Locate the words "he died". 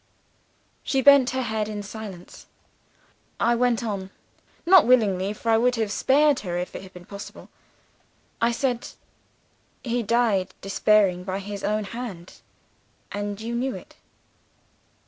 9.83-10.55